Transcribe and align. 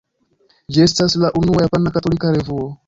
Ĝi 0.77 0.81
estas 0.87 1.17
la 1.25 1.33
unua 1.43 1.63
japana 1.67 1.97
katolika 2.01 2.37
revuo. 2.39 2.71